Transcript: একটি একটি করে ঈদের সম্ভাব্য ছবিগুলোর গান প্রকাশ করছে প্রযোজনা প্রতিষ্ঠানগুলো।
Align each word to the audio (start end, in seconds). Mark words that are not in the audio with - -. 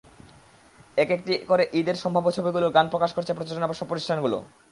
একটি 0.97 1.13
একটি 1.17 1.33
করে 1.49 1.63
ঈদের 1.79 1.97
সম্ভাব্য 2.03 2.27
ছবিগুলোর 2.37 2.75
গান 2.77 2.85
প্রকাশ 2.93 3.11
করছে 3.13 3.31
প্রযোজনা 3.33 3.67
প্রতিষ্ঠানগুলো। 3.89 4.37